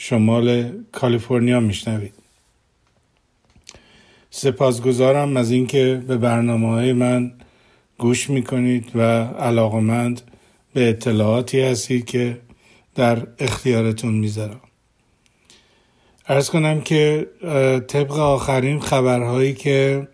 شمال 0.00 0.72
کالیفرنیا 0.92 1.60
میشنوید. 1.60 2.14
سپاسگزارم 4.30 5.36
از 5.36 5.50
اینکه 5.50 6.02
به 6.06 6.16
برنامه 6.16 6.68
های 6.68 6.92
من 6.92 7.32
گوش 7.98 8.30
می‌کنید 8.30 8.90
و 8.94 9.00
علاقمند 9.24 10.20
به 10.74 10.88
اطلاعاتی 10.88 11.60
هستید 11.60 12.04
که 12.04 12.40
در 12.94 13.26
اختیارتون 13.38 14.14
می‌ذارم. 14.14 14.60
ارز 16.28 16.50
کنم 16.50 16.80
که 16.80 17.26
طبق 17.88 18.12
آخرین 18.12 18.80
خبرهایی 18.80 19.54
که 19.54 20.08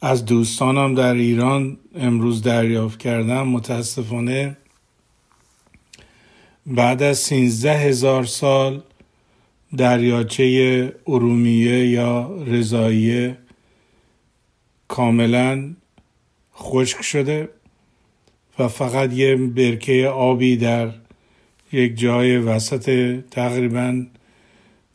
از 0.00 0.24
دوستانم 0.24 0.94
در 0.94 1.14
ایران 1.14 1.78
امروز 1.94 2.42
دریافت 2.42 2.98
کردم 2.98 3.48
متاسفانه 3.48 4.56
بعد 6.66 7.02
از 7.02 7.18
سینزده 7.18 7.78
هزار 7.78 8.24
سال 8.24 8.82
دریاچه 9.76 10.94
ارومیه 11.06 11.86
یا 11.88 12.42
رضاییه 12.46 13.38
کاملا 14.88 15.74
خشک 16.56 17.02
شده 17.02 17.48
و 18.58 18.68
فقط 18.68 19.12
یه 19.12 19.36
برکه 19.36 20.08
آبی 20.08 20.56
در 20.56 20.90
یک 21.72 21.98
جای 21.98 22.38
وسط 22.38 23.16
تقریبا 23.30 24.06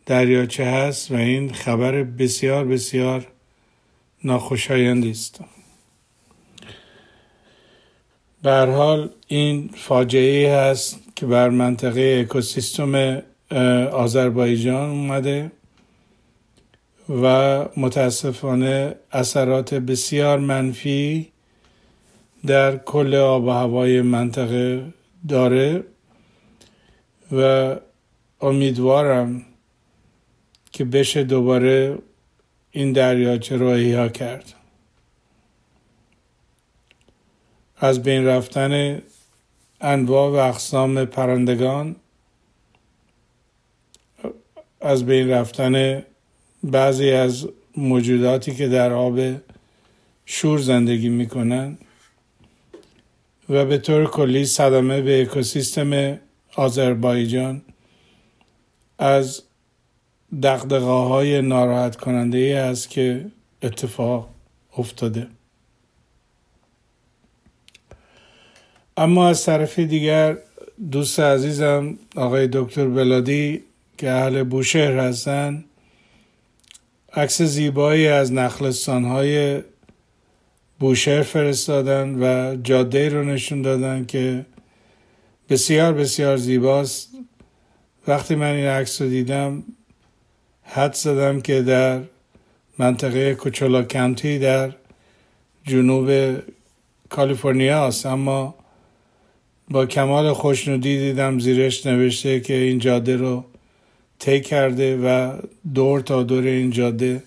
دریاچه 0.06 0.66
هست 0.66 1.12
و 1.12 1.16
این 1.16 1.54
خبر 1.54 2.04
بسیار 2.04 2.66
بسیار 2.66 3.28
ناخوشایندی 4.24 5.12
است. 5.12 5.42
به 8.44 8.52
حال 8.52 9.10
این 9.28 9.70
فاجعه 9.76 10.56
هست 10.56 11.00
که 11.16 11.26
بر 11.26 11.50
منطقه 11.50 12.26
اکوسیستم 12.26 13.22
آذربایجان 13.92 14.90
اومده 14.90 15.52
و 17.10 17.66
متاسفانه 17.78 18.96
اثرات 19.12 19.74
بسیار 19.74 20.40
منفی 20.40 21.32
در 22.46 22.78
کل 22.78 23.16
آب 23.16 23.44
و 23.44 23.50
هوای 23.50 24.02
منطقه 24.02 24.94
داره 25.30 25.84
و 27.32 27.76
امیدوارم 28.42 29.46
که 30.72 30.86
بشه 30.86 31.24
دوباره 31.24 31.98
این 32.72 32.92
دریاچه 32.92 33.58
رو 33.58 33.68
احیا 33.68 34.10
کرد. 34.10 34.54
از 37.84 38.04
بین 38.04 38.26
رفتن 38.26 39.02
انواع 39.82 40.32
و 40.32 40.50
اقسام 40.50 41.06
پرندگان 41.06 41.96
از 44.82 45.06
بین 45.06 45.30
رفتن 45.30 46.04
بعضی 46.64 47.12
از 47.12 47.48
موجوداتی 47.78 48.56
که 48.56 48.68
در 48.68 48.94
آب 48.94 49.20
شور 50.26 50.60
زندگی 50.60 51.10
می‌کنن 51.10 51.78
و 53.50 53.66
به 53.66 53.78
طور 53.78 54.06
کلی 54.06 54.46
صدمه 54.46 55.02
به 55.02 55.22
اکوسیستم 55.22 56.20
آذربایجان 56.56 57.62
از 59.00 59.44
دقدقه 60.44 60.86
های 60.86 61.42
ناراحت 61.42 61.96
کننده 61.96 62.38
ای 62.38 62.54
است 62.54 62.90
که 62.90 63.26
اتفاق 63.62 64.30
افتاده. 64.78 65.28
اما 68.98 69.30
از 69.30 69.46
طرف 69.46 69.80
دیگر 69.80 70.38
دوست 70.92 71.20
عزیزم 71.20 71.98
آقای 72.16 72.50
دکتر 72.54 72.88
بلادی 72.88 73.64
که 73.98 74.12
اهل 74.12 74.44
بوشهر 74.44 74.98
هستن 74.98 75.64
عکس 77.14 77.42
زیبایی 77.42 78.08
از 78.08 78.34
نخلستان 78.34 79.06
های 79.06 79.62
بوشهر 80.80 81.22
فرستادن 81.22 82.16
و 82.20 82.56
جاده 82.64 83.10
رو 83.10 83.24
نشون 83.24 83.62
دادن 83.62 84.06
که 84.06 84.46
بسیار 85.50 85.94
بسیار 85.94 86.38
زیباست. 86.38 87.10
وقتی 88.08 88.36
من 88.36 88.52
این 88.52 88.66
عکس 88.66 89.02
رو 89.02 89.10
دیدم 89.10 89.64
حد 90.64 90.94
زدم 90.94 91.42
که 91.42 91.62
در 91.62 92.02
منطقه 92.78 93.36
کوچولا 93.36 93.84
کانتی 93.84 94.40
در 94.40 94.72
جنوب 95.64 96.38
کالیفرنیا 97.10 97.88
است. 97.88 98.06
اما 98.06 98.56
با 99.72 99.86
کمال 99.86 100.34
خوشنودی 100.34 100.98
دیدم 100.98 101.40
زیرش 101.40 101.86
نوشته 101.86 102.40
که 102.40 102.54
این 102.54 102.80
جاده 102.80 103.16
رو 103.16 103.46
طی 104.20 104.42
کرده 104.42 104.98
و 104.98 105.38
دور 105.74 106.00
تا 106.00 106.24
دور 106.24 106.44
این 106.44 106.72
جاده 106.72 107.24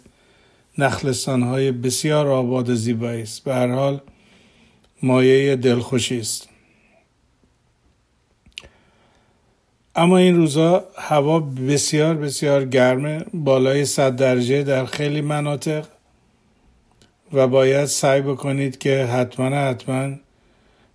نخلستان 0.78 1.42
های 1.42 1.72
بسیار 1.72 2.28
آباد 2.28 2.74
زیبایی 2.74 3.22
است. 3.22 3.44
به 3.44 3.54
هر 3.54 3.68
حال 3.68 4.00
مایه 5.02 5.56
دلخوشی 5.56 6.20
است. 6.20 6.48
اما 9.96 10.18
این 10.18 10.36
روزا 10.36 10.84
هوا 10.96 11.40
بسیار 11.40 12.14
بسیار 12.14 12.64
گرمه. 12.64 13.24
بالای 13.34 13.84
صد 13.84 14.16
درجه 14.16 14.62
در 14.62 14.84
خیلی 14.84 15.20
مناطق 15.20 15.86
و 17.32 17.48
باید 17.48 17.84
سعی 17.84 18.20
بکنید 18.20 18.78
که 18.78 19.04
حتما 19.04 19.56
حتما 19.56 20.23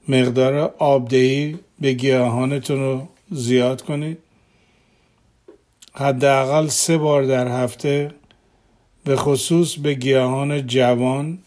مقدار 0.09 0.73
آبدهی 0.77 1.59
به 1.79 1.93
گیاهانتون 1.93 2.79
رو 2.79 3.07
زیاد 3.31 3.81
کنید. 3.81 4.17
حداقل 5.93 6.67
سه 6.67 6.97
بار 6.97 7.23
در 7.23 7.47
هفته 7.63 8.11
به 9.03 9.15
خصوص 9.15 9.75
به 9.75 9.93
گیاهان 9.93 10.67
جوان 10.67 11.37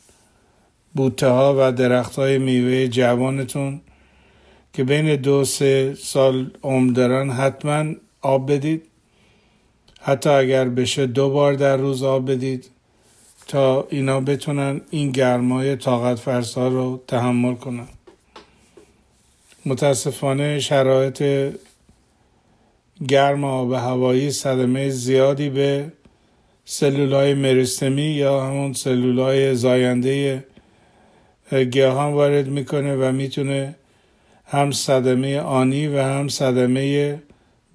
بوته 0.95 1.29
ها 1.29 1.55
و 1.59 1.73
درخت 1.73 2.17
های 2.17 2.39
میوه 2.39 2.89
جوانتون 2.89 3.81
که 4.73 4.85
بین 4.85 5.17
دو 5.17 5.45
سه 5.45 5.95
سال 5.95 6.51
عمر 6.63 6.93
دارن 6.93 7.31
حتما 7.31 7.95
آب 8.21 8.53
بدید. 8.53 8.83
حتی 10.01 10.31
اگر 10.31 10.69
بشه 10.69 11.07
دو 11.07 11.31
بار 11.31 11.55
در 11.55 11.77
روز 11.77 12.03
آب 12.03 12.31
بدید 12.31 12.71
تا 13.47 13.87
اینا 13.91 14.21
بتونن 14.21 14.81
این 14.91 15.11
گرمای 15.11 15.77
طاقت 15.77 16.19
فرسا 16.19 16.69
رو 16.69 17.03
تحمل 17.09 17.55
کنن. 17.55 17.89
متاسفانه 19.67 20.61
شرایط 20.61 21.23
گرم 23.09 23.45
آب 23.45 23.73
هوایی 23.73 24.31
صدمه 24.31 24.89
زیادی 24.89 25.51
به 25.51 25.93
سلولای 26.65 27.35
مرستمی 27.35 28.03
یا 28.03 28.47
همون 28.47 28.73
سلولای 28.73 29.55
زاینده 29.55 30.45
گیاهان 31.71 32.13
وارد 32.13 32.49
می‌کنه 32.49 32.97
و 32.97 33.13
می‌تونه 33.13 33.75
هم 34.47 34.71
صدمه 34.71 35.41
آنی 35.41 35.87
و 35.87 36.03
هم 36.03 36.29
صدمه 36.29 37.19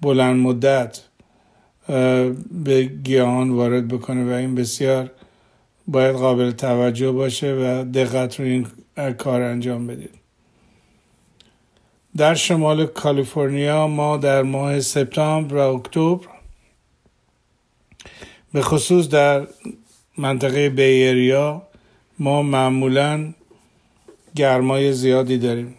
بلند 0.00 0.36
مدت 0.36 1.00
به 2.64 2.82
گیاهان 3.04 3.50
وارد 3.50 3.88
بکنه 3.88 4.24
و 4.24 4.34
این 4.34 4.54
بسیار 4.54 5.10
باید 5.86 6.16
قابل 6.16 6.50
توجه 6.50 7.10
باشه 7.10 7.54
و 7.54 7.84
دقت 7.92 8.40
رو 8.40 8.46
این 8.46 8.66
کار 9.18 9.42
انجام 9.42 9.86
بدید. 9.86 10.17
در 12.18 12.34
شمال 12.34 12.86
کالیفرنیا 12.86 13.86
ما 13.86 14.16
در 14.16 14.42
ماه 14.42 14.80
سپتامبر 14.80 15.56
و 15.56 15.74
اکتبر 15.74 16.26
به 18.52 18.62
خصوص 18.62 19.08
در 19.08 19.46
منطقه 20.16 20.68
بیریا 20.68 21.62
ما 22.18 22.42
معمولا 22.42 23.34
گرمای 24.34 24.92
زیادی 24.92 25.38
داریم. 25.38 25.74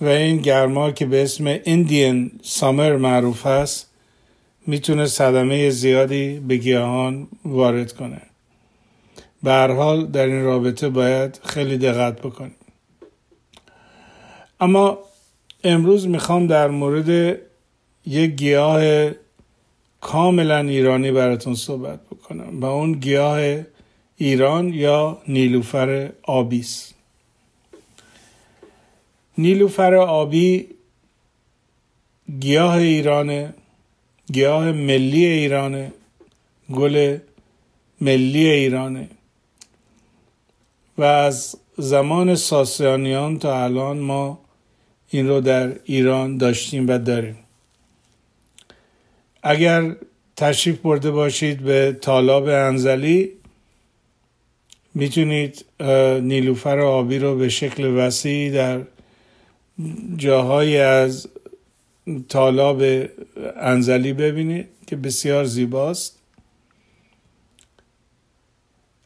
و 0.00 0.06
این 0.06 0.36
گرما 0.36 0.90
که 0.90 1.06
به 1.06 1.22
اسم 1.22 1.46
ایندین 1.46 2.40
سامر 2.42 2.96
معروف 2.96 3.46
است 3.46 3.90
می‌تونه 4.66 5.06
صدمه 5.06 5.70
زیادی 5.70 6.40
به 6.40 6.56
گیاهان 6.56 7.28
وارد 7.44 7.92
کنه. 7.92 8.22
به 9.42 9.50
هر 9.50 9.72
حال 9.72 10.06
در 10.06 10.26
این 10.26 10.44
رابطه 10.44 10.88
باید 10.88 11.40
خیلی 11.44 11.78
دقت 11.78 12.20
بکنیم. 12.20 12.54
اما 14.60 14.98
امروز 15.64 16.08
می‌خوام 16.08 16.46
در 16.46 16.68
مورد 16.68 17.40
یک 18.06 18.30
گیاه 18.30 19.10
کاملا 20.00 20.58
ایرانی 20.58 21.12
براتون 21.12 21.54
صحبت 21.54 22.00
بکنم 22.06 22.60
و 22.60 22.64
اون 22.64 22.92
گیاه 22.92 23.62
ایران 24.16 24.74
یا 24.74 25.22
نیلوفر 25.28 26.12
آبی 26.22 26.60
است. 26.60 26.94
نیلوفر 29.38 29.94
آبی 29.94 30.66
گیاه 32.40 32.76
ایرانه 32.76 33.54
گیاه 34.32 34.72
ملی 34.72 35.24
ایرانه 35.24 35.92
گل 36.74 37.18
ملی 38.00 38.48
ایرانه. 38.50 39.08
و 40.98 41.02
از 41.02 41.56
زمان 41.78 42.34
ساسانیان 42.34 43.38
تا 43.38 43.64
الان 43.64 43.98
ما 43.98 44.39
این 45.10 45.28
رو 45.28 45.40
در 45.40 45.72
ایران 45.84 46.36
داشتیم 46.36 46.88
و 46.88 46.98
داریم. 46.98 47.36
اگر 49.42 49.96
تشریف 50.36 50.78
برده 50.78 51.10
باشید 51.10 51.60
به 51.60 51.96
تالاب 52.00 52.48
انزلی 52.48 53.30
می‌تونید 54.94 55.64
نیلوفر 56.22 56.80
آبی 56.80 57.18
رو 57.18 57.36
به 57.36 57.48
شکل 57.48 57.84
وسیعی 57.84 58.50
در 58.50 58.80
جاهایی 60.16 60.76
از 60.76 61.28
تالاب 62.28 62.82
انزلی 63.56 64.12
ببینید 64.12 64.68
که 64.86 64.96
بسیار 64.96 65.44
زیباست. 65.44 66.19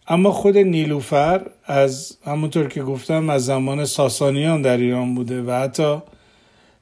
اما 0.08 0.30
خود 0.30 0.58
نیلوفر 0.58 1.46
از 1.64 2.18
همونطور 2.24 2.68
که 2.68 2.82
گفتم 2.82 3.30
از 3.30 3.44
زمان 3.44 3.84
ساسانیان 3.84 4.62
در 4.62 4.76
ایران 4.76 5.14
بوده 5.14 5.42
و 5.42 5.50
حتی 5.50 5.98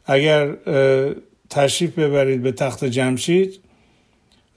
اگر 0.07 0.57
تشریف 1.51 1.99
ببرید 1.99 2.43
به 2.43 2.53
تخت 2.53 2.85
جمشید 2.85 3.61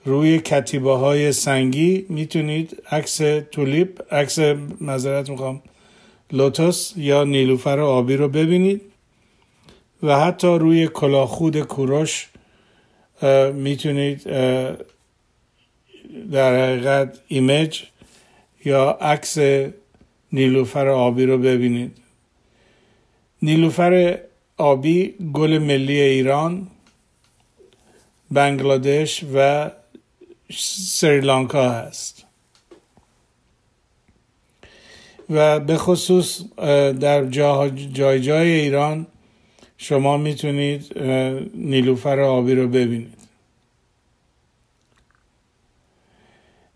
روی 0.04 0.38
کتیبه 0.38 0.96
های 0.96 1.32
سنگی 1.32 2.06
می‌تونید 2.08 2.82
عکس 2.90 3.16
تولیپ 3.52 4.14
عکس 4.14 4.38
مذارت 4.80 5.30
می‌خوام 5.30 5.62
لوتوس 6.32 6.92
یا 6.96 7.24
نیلوفر 7.24 7.80
آبی 7.80 8.16
رو 8.16 8.28
ببینید 8.28 8.82
و 10.02 10.20
حتی 10.20 10.46
روی 10.46 10.88
کلاخود 10.88 11.60
کوروش 11.60 12.28
می‌تونید 13.54 14.22
در 16.32 16.64
حقیقت 16.64 17.18
ایمیج 17.28 17.82
یا 18.66 18.90
عکس 18.90 19.38
نیلوفر 20.32 20.88
آبی 20.88 21.26
رو 21.26 21.38
ببینید. 21.38 21.96
نیلوفر 23.42 24.18
آبی 24.56 25.14
گل 25.32 25.58
ملی 25.58 26.00
ایران 26.00 26.66
بنگلادش 28.30 29.24
و 29.34 29.70
سریلانکا 30.88 31.70
هست. 31.70 32.24
و 35.30 35.60
به 35.60 35.76
خصوص 35.76 36.42
در 37.00 37.24
جای 37.24 38.20
جای 38.20 38.50
ایران 38.50 39.06
شما 39.78 40.16
می‌تونید 40.16 40.98
نیلوفر 41.54 42.20
آبی 42.20 42.54
رو 42.54 42.68
ببینید. 42.68 43.18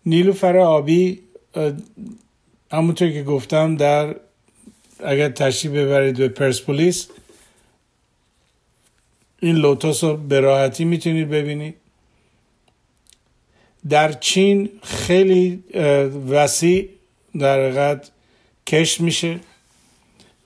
نیلوفر 0.07 0.57
آبی 0.57 1.21
همونطور 2.73 3.11
که 3.11 3.23
گفتم 3.23 3.77
در 3.77 4.17
اگر 5.05 5.29
تشریف 5.29 5.73
ببرید 5.73 6.17
به 6.17 6.29
پرسپولیس 6.29 7.09
این 9.41 9.57
لوتوس 9.57 10.05
رو 10.05 10.17
به 10.17 10.41
راحتی 10.41 10.85
می‌تونید 10.85 11.31
ببینید. 11.31 11.75
در 13.89 14.13
چین 14.13 14.69
خیلی 14.83 15.65
وسیع 16.29 16.89
در 17.39 17.61
حقیقت 17.61 18.11
کش 18.67 19.01
میشه 19.01 19.41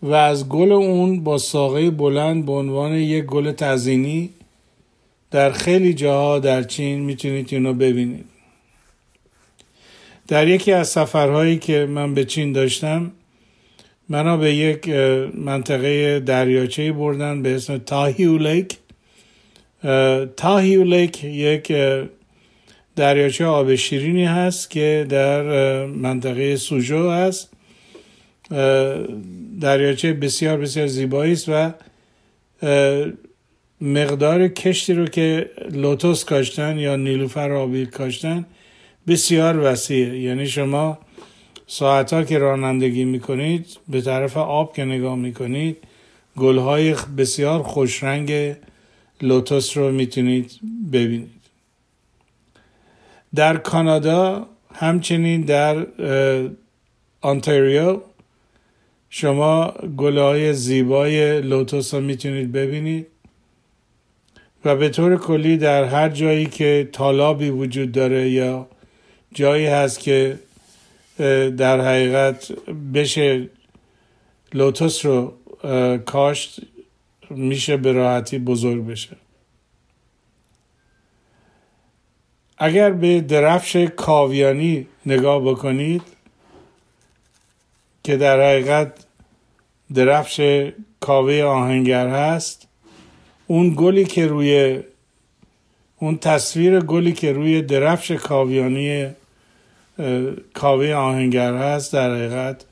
و 0.03 0.13
از 0.13 0.49
گل 0.49 0.73
اون 0.73 1.25
با 1.25 1.39
ساقه 1.39 1.91
بلند 1.91 2.47
به 2.47 2.53
عنوان 2.53 2.93
یک 2.93 3.25
گل 3.25 3.53
تزینی 3.53 4.31
در 5.31 5.53
خیلی 5.53 5.95
جاها 5.95 6.39
در 6.39 6.63
چین 6.63 6.99
می‌تونید 6.99 7.49
اینو 7.51 7.75
ببینید. 7.75 8.25
در 10.29 10.49
یکی 10.49 10.73
از 10.73 10.89
سفرهایی 10.89 11.59
که 11.59 11.87
من 11.87 12.15
به 12.15 12.25
چین 12.25 12.53
داشتم 12.53 13.13
منو 14.09 14.37
به 14.37 14.55
یک 14.55 14.89
منطقه 15.35 16.21
دریاچه 16.21 16.93
بردن 16.93 17.43
به 17.43 17.55
اسم 17.55 17.79
Taihu 17.79 18.39
Lake. 18.39 18.77
Taihu 20.37 20.85
Lake 20.85 21.25
یک 21.25 21.73
دریاچه 22.97 23.45
آب 23.45 23.75
شیرینی 23.75 24.25
هست 24.25 24.71
که 24.71 25.07
در 25.09 25.43
منطقه 25.87 26.57
سوژو 26.57 27.11
هست. 27.11 27.51
دریاچه 29.61 30.13
بسیار 30.13 30.59
بسیار 30.59 30.87
زیبایی 30.87 31.33
است 31.33 31.49
و 31.49 31.73
مقدار 33.81 34.49
کشتی 34.49 34.95
رو 34.95 35.07
که 35.07 35.51
لوتوس 35.73 36.25
کاشتن 36.25 36.79
یا 36.79 36.97
نیلوفر 36.97 37.53
آبی 37.53 37.87
کاشتن 37.87 38.47
بسیار 39.09 39.59
وسیعه 39.73 40.19
یعنی 40.19 40.47
شما 40.47 40.99
ساعت 41.67 42.13
ها 42.13 42.23
که 42.23 42.39
رانندگی 42.39 43.05
می‌کنید 43.05 43.67
به 43.89 44.01
طرف 44.01 44.37
آب 44.37 44.75
که 44.75 44.85
نگاه 44.85 45.17
می‌کنید 45.17 45.77
گلهای 46.37 46.95
بسیار 47.17 47.63
خوشرنگ 47.63 48.57
لوتوس 49.23 49.77
رو 49.77 49.93
می‌تونید 49.93 50.61
ببینید. 50.93 51.31
در 53.35 53.57
کانادا 53.57 54.47
همچنین 54.75 55.41
در 55.41 55.87
آنتاریو 57.21 58.01
شما 59.11 59.75
گلهای 59.97 60.53
زیبای 60.55 61.41
لوتوس 61.41 61.95
رو 61.95 62.01
می‌تونید 62.01 62.53
ببینید. 62.53 63.07
و 64.65 64.77
به 64.77 64.89
طور 64.89 65.17
کلی 65.17 65.57
در 65.57 65.85
هر 65.85 66.09
جایی 66.09 66.47
که 66.47 66.89
تالابی 66.93 67.51
وجود 67.51 67.93
داره 67.93 68.31
یا 68.31 68.69
جایی 69.35 69.67
هست 69.67 70.01
که 70.01 70.39
در 71.57 71.81
حقیقت 71.81 72.53
بشه 72.95 73.49
لوتوس 74.53 75.07
رو 75.07 75.35
کاشت 76.07 76.61
میشه 77.31 77.77
به 77.77 77.93
راحتی 77.93 78.39
بزرگ 78.39 78.87
بشه. 78.87 79.17
اگر 82.59 82.91
به 82.91 83.21
درفش 83.21 83.77
کاویانی 83.77 84.87
نگاه 85.07 85.45
بکنید 85.45 86.03
که 88.05 88.17
در 88.17 88.41
حقیقت 88.41 89.05
درفش 89.95 90.71
کاوه 91.01 91.43
آهنگر 91.43 92.09
هست 92.09 92.69
اون 93.47 93.75
گلی 93.77 94.05
که 94.05 94.27
روی 94.27 94.81
اون 95.97 96.19
تصویر 96.19 96.81
گلی 96.81 97.13
که 97.13 97.33
روی 97.33 97.63
درفش 97.63 98.11
کاویانی 98.11 99.07
کاوه 100.55 100.93
آهنگر 100.93 101.55
هست 101.55 101.93
در 101.93 102.11
حقیقت 102.11 102.65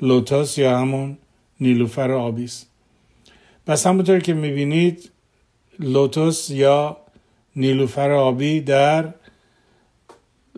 لوتاس 0.00 0.58
یا 0.58 0.78
همون 0.78 1.16
نیلوفر 1.60 2.10
آبی 2.12 2.44
است. 2.44 2.68
پس 3.66 3.86
همونطور 3.86 4.18
که 4.18 4.34
می‌بینید 4.34 5.10
لوتوس 5.78 6.50
یا 6.50 6.96
نیلوفر 7.56 8.10
آبی 8.10 8.60
در 8.60 9.14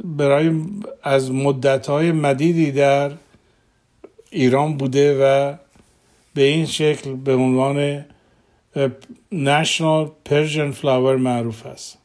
برای 0.05 0.61
از 1.03 1.33
مدتهای 1.33 2.13
مدیدی 2.13 2.73
در 2.73 3.13
ایران 4.31 4.77
بوده 4.77 5.19
و 5.19 5.55
به 6.35 6.43
این 6.43 6.67
شکل 6.67 7.15
به 7.15 7.35
عنوان 7.35 8.05
National 9.33 10.11
Persian 10.29 10.73
Flower 10.83 11.17
معروف 11.19 11.67
است 11.67 11.99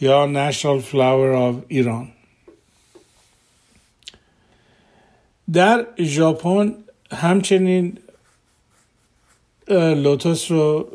یا 0.00 0.50
National 0.50 0.82
Flower 0.92 1.52
of 1.52 1.64
ایران 1.68 2.08
در 5.52 5.86
ژاپن 5.98 6.74
همچنین 7.12 7.98
لوتوس 9.68 10.50
رو 10.50 10.88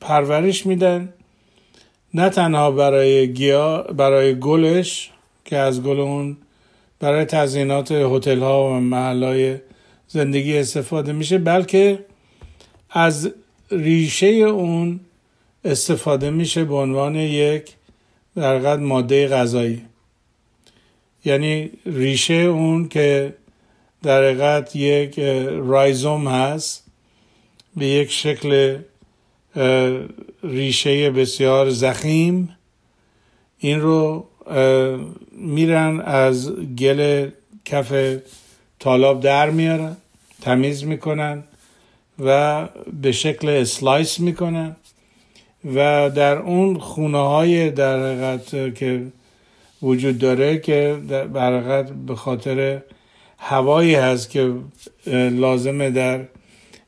پرورش 0.00 0.66
میدن. 0.66 1.12
نه 2.14 2.28
تنها 2.28 2.70
برای 2.70 3.32
گیا 3.32 3.82
برای 3.82 4.38
گلش 4.38 5.10
که 5.44 5.56
از 5.56 5.82
گل 5.82 6.00
اون 6.00 6.36
برای 7.00 7.24
تزیینات 7.24 7.92
هتل 7.92 8.38
ها 8.38 8.70
و 8.70 8.72
محل 8.72 9.56
زندگی 10.08 10.58
استفاده 10.58 11.12
میشه 11.12 11.38
بلکه 11.38 12.04
از 12.90 13.30
ریشه 13.70 14.26
اون 14.26 15.00
استفاده 15.64 16.30
میشه 16.30 16.64
به 16.64 16.74
عنوان 16.74 17.14
یک 17.16 17.74
در 18.36 18.76
ماده 18.76 19.28
غذایی. 19.28 19.82
یعنی 21.24 21.70
ریشه 21.86 22.34
اون 22.34 22.88
که 22.88 23.34
در 24.06 24.22
حقیقت 24.22 24.76
یک 24.76 25.18
رایزوم 25.48 26.28
هست 26.28 26.84
به 27.76 27.86
یک 27.86 28.10
شکل 28.10 28.78
ریشه 30.42 31.10
بسیار 31.10 31.70
زخیم. 31.70 32.56
این 33.58 33.80
رو 33.80 34.26
میرن 35.32 36.00
از 36.00 36.52
گل 36.52 37.30
کف 37.64 38.16
تالاب 38.80 39.20
در 39.20 39.50
میارن 39.50 39.96
تمیز 40.42 40.84
می‌کنن 40.84 41.44
و 42.18 42.68
به 43.02 43.12
شکل 43.12 43.48
اسلایس 43.48 44.20
می‌کنن 44.20 44.76
و 45.74 46.10
در 46.10 46.38
اون 46.38 46.78
خونه 46.78 47.18
های 47.18 47.70
در 47.70 48.38
که 48.70 49.06
وجود 49.82 50.18
داره 50.18 50.58
که 50.58 50.98
در 51.08 51.82
به 51.82 52.14
خاطر 52.14 52.82
هوایی 53.38 53.94
هست 53.94 54.30
که 54.30 54.54
لازمه 55.30 55.90
در 55.90 56.24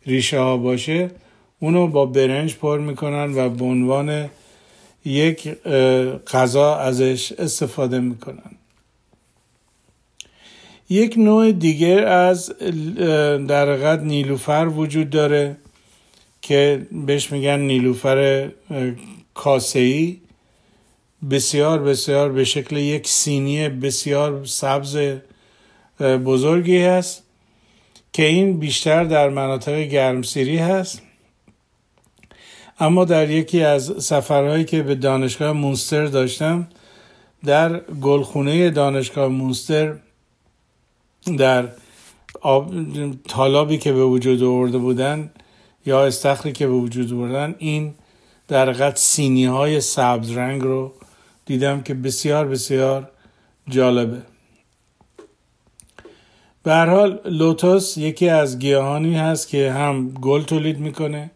ریشه 0.07 0.39
ها 0.39 0.57
باشه 0.57 1.11
اونو 1.61 1.87
با 1.87 2.07
برنج 2.07 2.55
پر 2.55 2.79
می‌کنن 2.79 3.35
و 3.35 3.49
به 3.49 3.65
عنوان 3.65 4.31
یک 5.05 5.49
غذا 6.27 6.77
ازش 6.77 7.33
استفاده 7.33 8.01
می‌کنن. 8.01 8.51
یک 10.91 11.15
نوع 11.19 11.53
دیگر 11.53 12.07
از 12.07 12.49
در 13.49 13.97
نیلوفر 13.97 14.71
وجود 14.77 15.11
داره 15.11 15.57
که 16.43 16.87
بهش 17.07 17.33
میگن 17.33 17.61
نیلوفر 17.61 18.51
کاسهی 19.35 20.21
بسیار 21.31 21.79
بسیار 21.79 22.33
به 22.33 22.45
شکل 22.45 22.77
یک 22.77 23.09
سینی 23.09 23.69
بسیار 23.69 24.45
سبز 24.45 24.97
بزرگی 26.01 26.79
هست 26.79 27.23
که 28.13 28.25
این 28.25 28.59
بیشتر 28.59 29.05
در 29.05 29.29
مناطق 29.29 29.79
گرمسیری 29.83 30.57
هست. 30.59 31.03
اما 32.81 33.05
در 33.05 33.31
یکی 33.31 33.63
از 33.63 33.95
سفرهایی 33.99 34.65
که 34.65 34.83
به 34.83 34.95
دانشگاه 34.95 35.53
مونستر 35.53 36.07
داشتم 36.07 36.69
در 37.45 37.81
گلخونه 37.81 38.71
دانشگاه 38.71 39.29
مونستر 39.29 39.95
در 41.39 41.69
آب 42.41 42.75
تالابی 43.29 43.79
که 43.79 43.93
به 43.93 44.05
وجود 44.05 44.43
آورده 44.43 44.79
بودن 44.79 45.31
یا 45.87 46.07
استخری 46.07 46.53
که 46.53 46.67
به 46.67 46.73
وجود 46.73 47.13
آوردن 47.13 47.55
این 47.59 47.95
در 48.49 48.73
قد 48.73 48.97
سینی 48.97 49.45
های 49.45 49.81
سبز 49.81 50.31
رنگ 50.31 50.63
رو 50.63 50.93
دیدم 51.47 51.83
که 51.83 51.95
بسیار 51.95 52.49
بسیار 52.49 53.11
جالبه. 53.69 54.23
به 56.69 56.75
هر 56.75 56.87
حال 56.87 57.21
لوتوس 57.25 57.99
یکی 57.99 58.29
از 58.29 58.59
گیاهانی 58.59 59.15
هست 59.15 59.49
که 59.49 59.73
هم 59.73 60.11
گل 60.11 60.43
تولید 60.43 60.79
می‌کنه 60.79 61.31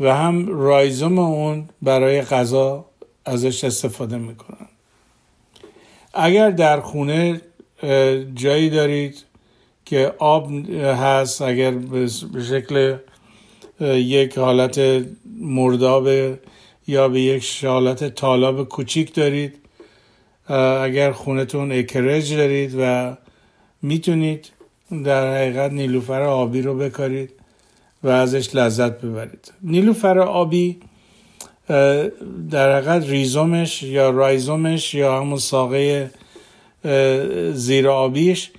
و 0.00 0.14
هم 0.14 0.48
رایزوم 0.48 1.18
اون 1.18 1.68
برای 1.82 2.22
غذا 2.22 2.84
ازش 3.24 3.64
استفاده 3.64 4.18
می‌کنن. 4.18 4.68
اگر 6.14 6.50
در 6.50 6.80
خونه 6.80 7.40
جایی 8.34 8.70
دارید 8.70 9.24
که 9.84 10.14
آب 10.18 10.68
هست 10.78 11.42
اگر 11.42 11.70
به 11.70 12.06
شکل 12.48 12.96
یک 13.80 14.38
حالت 14.38 14.80
مرداب 15.40 16.08
یا 16.86 17.08
به 17.08 17.20
یک 17.20 17.64
حالت 17.64 18.14
طالاب 18.14 18.68
کوچیک 18.68 19.14
دارید 19.14 19.54
اگر 20.82 21.12
خونتون 21.12 21.72
اکرج 21.72 22.34
دارید 22.34 22.74
و 22.78 23.16
می‌تونید 23.82 24.48
در 25.04 25.34
حقیقت 25.36 25.72
نیلوفر 25.72 26.22
آبی 26.22 26.62
رو 26.62 26.78
بکارید 26.78 27.30
و 28.02 28.08
ازش 28.08 28.54
لذت 28.54 29.00
ببرید. 29.00 29.52
نیلوفر 29.62 30.18
آبی 30.18 30.80
در 32.50 32.76
حقیقت 32.76 33.08
ریزومش 33.08 33.82
یا 33.82 34.10
رایزومش 34.10 34.94
یا 34.94 35.20
همون 35.20 35.38
ساقه 35.38 36.10
زیر 37.52 37.88
آبیش 37.88 38.50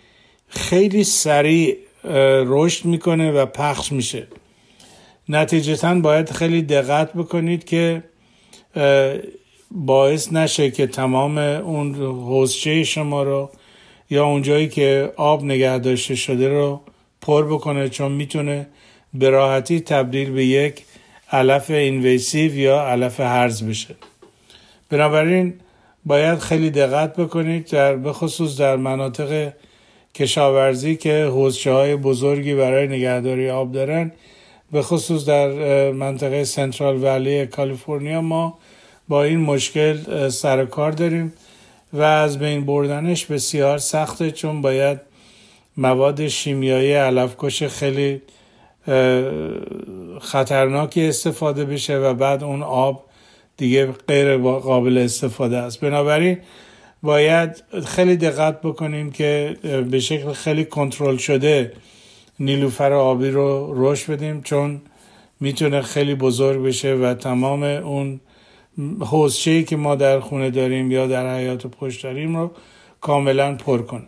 خیلی 0.48 1.04
سریع 1.04 1.78
رشد 2.46 2.86
می‌کنه 2.86 3.32
و 3.32 3.46
پخش 3.46 3.92
میشه. 3.92 4.28
نتیجتا 5.30 5.96
باید 5.96 6.30
خیلی 6.30 6.62
دقت 6.62 7.14
بکنید 7.14 7.64
که 7.64 8.04
باعث 9.72 10.34
نشه 10.34 10.72
که 10.72 10.88
تمام 10.88 11.38
اون 11.38 11.96
حوزچه 11.96 12.84
شما 12.84 13.24
رو 13.24 13.50
یا 14.12 14.26
اونجایی 14.26 14.68
که 14.70 15.14
آب 15.16 15.44
نگه 15.44 15.78
داشته 15.78 16.16
شده 16.16 16.50
رو 16.50 16.82
پر 17.22 17.46
بکنه 17.46 17.90
چون 17.90 18.12
می‌تونه 18.12 18.68
به 19.14 19.30
راحتی 19.30 19.80
تبدیل 19.80 20.32
به 20.32 20.46
یک 20.46 20.84
علف 21.32 21.70
اینویسیو 21.70 22.56
یا 22.56 22.82
علف 22.82 23.20
هرز 23.20 23.64
بشه. 23.64 23.96
بنابراین 24.90 25.54
باید 26.06 26.40
خیلی 26.40 26.70
دقت 26.70 27.16
بکنید 27.16 27.68
در 27.68 27.96
بخصوص 27.96 28.58
در 28.58 28.76
مناطق 28.76 29.54
کشاورزی 30.16 30.96
که 30.96 31.26
حوزچه 31.26 31.72
های 31.72 31.96
بزرگی 31.96 32.56
برای 32.56 32.88
نگهداری 32.88 33.50
آب 33.50 33.72
دارن. 33.72 34.12
به 34.72 34.82
خصوص 34.82 35.26
در 35.26 35.92
منطقه 35.92 36.44
سنترال 36.44 37.04
ولی 37.04 37.46
کالیفرنیا 37.46 38.22
ما 38.22 38.58
با 39.08 39.24
این 39.24 39.40
مشکل 39.40 40.30
سر 40.30 40.66
کار 40.66 40.92
داریم. 40.92 41.34
و 41.94 42.02
از 42.02 42.40
بین 42.40 42.66
بردنش 42.66 43.26
بسیار 43.26 43.78
سخته 43.78 44.32
چون 44.32 44.62
باید 44.62 45.00
مواد 45.78 46.28
شیمیایی 46.28 46.94
علفکش 46.94 47.64
خیلی 47.64 48.22
خطرناکی 50.22 51.08
استفاده 51.08 51.66
بشه 51.66 51.98
و 51.98 52.14
بعد 52.14 52.44
اون 52.44 52.64
آب 52.64 53.04
دیگه 53.58 53.90
غیر 54.08 54.38
قابل 54.38 54.98
استفاده 54.98 55.58
است. 55.58 55.80
بنابراین 55.80 56.38
باید 57.04 57.64
خیلی 57.86 58.18
دقت 58.18 58.62
بکنیم 58.62 59.12
که 59.12 59.58
به 59.92 60.00
شکل 60.00 60.34
خیلی 60.34 60.66
کنترل 60.66 61.18
شده 61.18 61.74
نیلوفر 62.40 62.94
آبی 62.94 63.30
رو 63.30 63.74
رشد 63.76 64.12
بدیم 64.14 64.42
چون 64.42 64.82
می‌تونه 65.40 65.82
خیلی 65.82 66.16
بزرگ 66.16 66.64
بشه 66.64 66.94
و 66.94 67.14
تمام 67.14 67.64
اون 67.64 68.20
حوزچه 69.00 69.64
که 69.64 69.76
ما 69.76 69.96
در 69.96 70.20
خونه 70.20 70.50
داریم 70.50 70.92
یا 70.92 71.08
در 71.08 71.38
حیات 71.38 71.68
پشت 71.68 72.04
داریم 72.04 72.38
رو 72.38 72.52
کاملا 73.02 73.56
پر 73.56 73.82
کنه. 73.82 74.08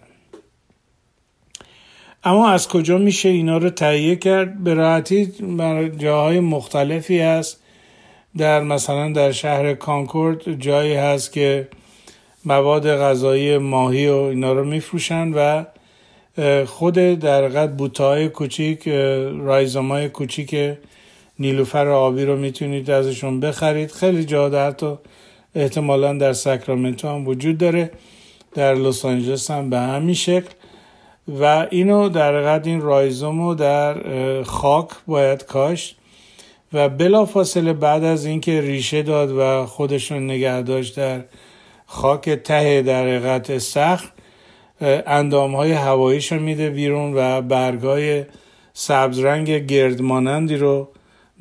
اما 2.24 2.50
از 2.50 2.68
کجا 2.68 2.98
میشه 2.98 3.30
اینا 3.30 3.58
رو 3.58 3.70
تهیه 3.70 4.16
کرد؟ 4.16 4.64
به 4.64 4.74
راحتی 4.74 5.32
جاهای 5.98 6.40
مختلفی 6.40 7.20
هست. 7.20 7.60
در 8.38 8.64
مثلا 8.64 9.12
در 9.12 9.32
شهر 9.32 9.74
کانکورد 9.74 10.54
جایی 10.54 10.94
هست 10.94 11.34
که 11.34 11.68
مواد 12.46 12.98
غذایی 12.98 13.58
ماهی 13.58 14.08
و 14.08 14.16
اینا 14.16 14.54
رو 14.54 14.66
میفروشن 14.66 15.34
و 15.34 15.64
خود 16.66 16.94
در 16.96 17.48
قد 17.48 17.76
بوتهای 17.76 18.30
کوچیک 18.30 18.88
رایزمای 19.38 20.10
کوچیک 20.10 20.56
نیلوفر 21.40 21.88
آبی 21.88 22.26
رو 22.26 22.36
می‌تونید 22.38 22.92
ازشون 22.92 23.40
بخرید. 23.40 23.92
خیلی 23.92 24.24
جا 24.24 24.50
در 24.50 24.72
تو 24.72 24.98
احتمالا 25.56 26.14
در 26.14 26.34
ساکرامنتو 26.34 27.08
هم 27.08 27.28
وجود 27.28 27.58
داره. 27.58 27.92
در 28.54 28.76
لس 28.76 29.06
آنجلس 29.06 29.52
هم 29.52 29.70
به 29.70 29.80
همین 29.80 30.14
شکل. 30.14 30.50
و 31.40 31.68
اینو 31.72 32.10
در 32.10 32.42
قد 32.42 32.68
این 32.68 32.82
رایزوم 32.82 33.42
رو 33.42 33.56
در 33.56 34.44
خاک 34.44 34.90
باید 35.08 35.46
کاشت. 35.46 35.98
و 36.74 36.90
بلا 36.90 37.26
فاصله 37.26 37.74
بعد 37.74 38.04
از 38.04 38.26
اینکه 38.26 38.62
ریشه 38.62 39.02
داد 39.02 39.32
و 39.32 39.66
خودشون 39.66 40.26
نگه 40.26 40.62
داشت 40.62 40.96
در 40.96 41.22
خاک 41.86 42.30
ته 42.30 42.82
در 42.82 43.04
حقیقت 43.04 43.50
استخر 43.50 44.06
اندام 44.82 45.56
های 45.56 45.72
هواییش 45.72 46.32
میده 46.32 46.70
بیرون 46.70 47.14
و 47.16 47.42
برگای 47.42 48.26
سبز 48.74 49.20
رنگ 49.20 49.50
گردمانندی 49.50 50.58
رو 50.58 50.90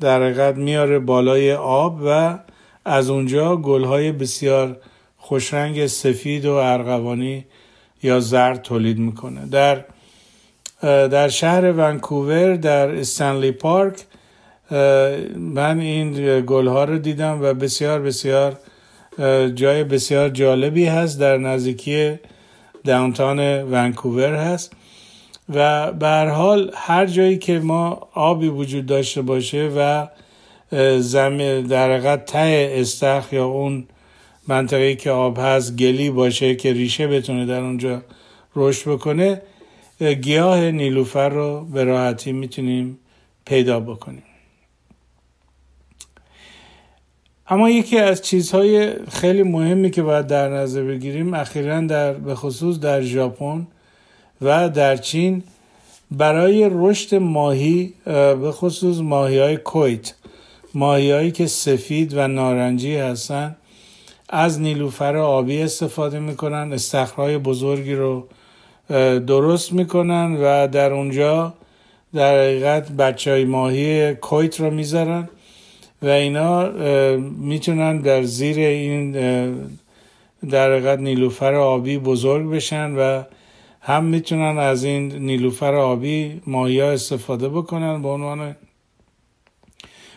در 0.03 0.23
حقیقت 0.23 0.55
میاره 0.55 0.99
بالای 0.99 1.53
آب 1.53 1.99
و 2.05 2.39
از 2.85 3.09
اونجا 3.09 3.55
گلهای 3.55 4.11
بسیار 4.11 4.77
خوشرنگ 5.17 5.87
سفید 5.87 6.45
و 6.45 6.53
ارغوانی 6.53 7.45
یا 8.03 8.19
زرد 8.19 8.61
تولید 8.61 8.99
می‌کنه. 8.99 9.45
در 9.45 9.85
در 11.07 11.29
شهر 11.29 11.71
ونکوور 11.71 12.55
در 12.55 12.95
استنلی 12.95 13.51
پارک 13.51 14.03
من 15.37 15.79
این 15.79 16.41
گلها 16.41 16.83
رو 16.83 16.97
دیدم 16.97 17.39
و 17.41 17.53
بسیار 17.53 18.01
بسیار 18.01 18.57
جای 19.55 19.83
بسیار 19.83 20.29
جالبی 20.29 20.85
هست 20.85 21.19
در 21.19 21.37
نزدیکی 21.37 22.19
داونتان 22.85 23.39
ونکوور 23.71 24.35
هست. 24.35 24.71
و 25.49 25.91
به 25.91 26.07
حال 26.07 26.71
هر 26.75 27.05
جایی 27.05 27.37
که 27.37 27.59
ما 27.59 28.07
آبی 28.13 28.47
وجود 28.47 28.85
داشته 28.85 29.21
باشه 29.21 29.71
و 29.77 30.07
زمین 30.99 31.61
در 31.61 31.91
حقیقت 31.91 32.25
ته 32.25 32.73
استخ 32.73 33.33
یا 33.33 33.45
اون 33.45 33.87
منطقه 34.47 34.95
که 34.95 35.11
آب 35.11 35.37
هست 35.39 35.75
گلی 35.75 36.09
باشه 36.09 36.55
که 36.55 36.73
ریشه 36.73 37.07
بتونه 37.07 37.45
در 37.45 37.61
اونجا 37.61 38.01
رشد 38.55 38.91
بکنه 38.91 39.41
گیاه 40.21 40.71
نیلوفر 40.71 41.29
رو 41.29 41.65
به 41.65 41.83
راحتی 41.83 42.31
می‌تونیم 42.31 42.99
پیدا 43.45 43.79
بکنیم. 43.79 44.23
اما 47.47 47.69
یکی 47.69 47.97
از 47.97 48.21
چیزهای 48.21 48.93
خیلی 49.09 49.43
مهمی 49.43 49.91
که 49.91 50.03
باید 50.03 50.27
در 50.27 50.49
نظر 50.49 50.83
بگیریم 50.83 51.33
اخیرا 51.33 51.81
در 51.81 52.13
به 52.13 52.35
خصوص 52.35 52.79
در 52.79 53.01
ژاپن 53.01 53.67
و 54.43 54.69
در 54.69 54.97
چین 54.97 55.43
برای 56.11 56.69
رشد 56.71 57.15
ماهی 57.15 57.93
به 58.05 58.51
خصوص 58.51 58.97
ماهی 58.97 59.39
های 59.39 59.57
کویت 59.57 60.13
ماهی 60.73 61.11
هایی 61.11 61.31
که 61.31 61.47
سفید 61.47 62.13
و 62.17 62.27
نارنجی 62.27 62.95
هستن 62.95 63.55
از 64.29 64.61
نیلوفر 64.61 65.17
آبی 65.17 65.61
استفاده 65.61 66.19
می‌کنن 66.19 66.73
استخرهای 66.73 67.37
بزرگی 67.37 67.95
رو 67.95 68.27
درست 69.19 69.73
می‌کنن 69.73 70.37
و 70.41 70.67
در 70.67 70.93
اونجا 70.93 71.53
در 72.13 72.39
حقیقت 72.39 72.91
بچه 72.91 73.31
های 73.31 73.45
ماهی 73.45 74.13
کویت 74.13 74.59
رو 74.59 74.71
می‌ذارن 74.71 75.29
و 76.01 76.07
اینا 76.07 76.69
می‌تونن 77.19 77.97
در 77.97 78.23
زیر 78.23 78.59
این 78.59 79.11
در 80.49 80.71
حقیقت 80.71 80.99
نیلوفر 80.99 81.53
آبی 81.53 81.97
بزرگ 81.97 82.49
بشن 82.49 82.95
و 82.95 83.23
هم 83.85 84.03
می‌تونن 84.03 84.57
از 84.57 84.83
این 84.83 85.15
نیلوفر 85.15 85.75
آبی 85.75 86.41
ماهی 86.47 86.79
ها 86.79 86.87
استفاده 86.91 87.49
بکنن 87.49 88.01
به 88.01 88.07
عنوان 88.07 88.55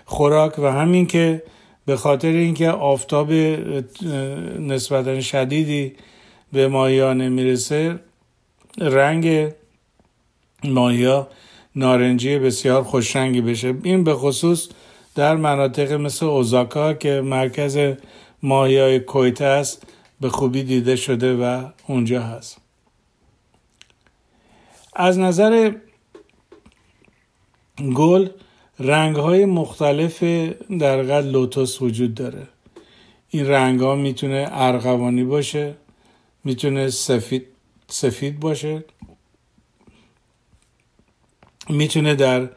خوراک 0.05 0.59
و 0.59 0.67
همین 0.73 1.07
که 1.07 1.43
به 1.87 1.97
خاطر 1.97 2.29
اینکه 2.29 2.71
آفتاب 2.71 3.33
نسبتا 4.59 5.21
شدیدی 5.21 5.93
به 6.53 6.69
ماهی 6.69 7.15
نمی‌رسه 7.15 7.99
رنگ 8.79 9.53
ماهی 10.65 11.05
ها 11.05 11.29
نارنجی 11.77 12.39
بسیار 12.39 12.83
خوشرنگی 12.83 13.41
بشه. 13.41 13.75
این 13.83 14.05
به 14.05 14.15
خصوص 14.15 14.69
در 15.15 15.37
مناطق 15.37 15.93
مثل 15.93 16.27
اوزاکا 16.27 16.95
که 16.95 17.21
مرکز 17.21 17.79
ماهی 18.43 18.79
های 18.79 19.01
کویت 19.01 19.43
است 19.43 19.87
به 20.21 20.29
خوبی 20.29 20.63
دیده 20.63 20.97
شده 20.97 21.37
و 21.37 21.65
اونجا 21.87 22.23
هست. 22.23 22.66
از 24.99 25.19
نظر 25.19 25.73
گل 27.95 28.29
رنگ 28.79 29.17
های 29.17 29.45
مختلف 29.45 30.23
در 30.79 31.03
قد 31.03 31.25
لوتوس 31.27 31.83
وجود 31.83 32.15
داره. 32.15 32.49
این 33.29 33.47
رنگ 33.47 33.81
ها 33.81 33.95
می‌تونه 33.95 34.49
ارغوانی 34.51 35.25
باشه 35.25 35.75
می‌تونه 36.45 36.91
سفید 36.91 37.47
سفید 37.89 38.41
باشه 38.41 38.85
می‌تونه 41.69 42.15
در 42.15 42.49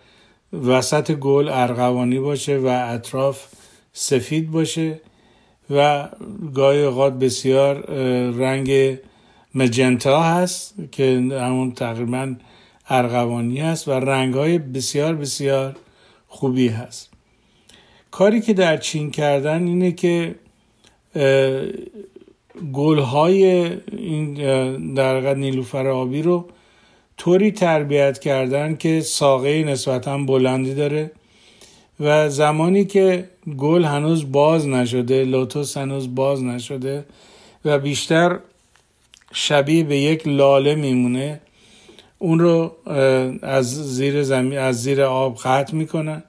وسط 0.53 1.11
گل 1.11 1.49
ارغوانی 1.49 2.19
باشه 2.19 2.57
و 2.57 2.67
اطراف 2.89 3.47
سفید 3.93 4.51
باشه 4.51 5.01
و 5.69 6.09
گاهی 6.53 6.83
اوقات 6.83 7.13
بسیار 7.13 7.91
رنگ 8.31 8.97
مجنتا 9.55 10.23
هست 10.23 10.73
که 10.91 11.03
همون 11.31 11.71
تقریبا 11.71 12.35
ارغوانی 12.89 13.59
هست 13.59 13.87
و 13.87 13.91
رنگ 13.91 14.33
های 14.33 14.57
بسیار 14.57 15.15
بسیار 15.15 15.75
خوبی 16.27 16.67
هست. 16.67 17.09
کاری 18.11 18.41
که 18.41 18.53
در 18.53 18.77
چین 18.77 19.11
کردن 19.11 19.67
اینه 19.67 19.91
که 19.91 20.35
گل 22.73 22.99
های 22.99 23.43
این 23.97 24.33
در 24.93 25.33
نیلوفر 25.33 25.87
آبی 25.87 26.21
رو 26.21 26.45
طوری 27.17 27.51
تربیت 27.51 28.19
کردن 28.19 28.75
که 28.75 29.01
ساقه 29.01 29.63
نسبتا 29.63 30.17
بلندی 30.17 30.73
داره 30.73 31.11
و 31.99 32.29
زمانی 32.29 32.85
که 32.85 33.29
گل 33.57 33.83
هنوز 33.83 34.31
باز 34.31 34.67
نشده 34.67 35.25
لوتوس 35.25 35.77
هنوز 35.77 36.15
باز 36.15 36.43
نشده 36.43 37.05
و 37.65 37.79
بیشتر 37.79 38.39
شبیه 39.33 39.83
به 39.83 39.97
یک 39.97 40.27
لاله 40.27 40.75
میمونه. 40.75 41.39
اون 42.19 42.39
رو 42.39 42.75
از 43.41 43.95
زیر 43.95 44.23
زمین 44.23 44.57
از 44.57 44.83
زیر 44.83 45.01
آب 45.01 45.37
قطع 45.43 45.75
می‌کنن 45.75 46.23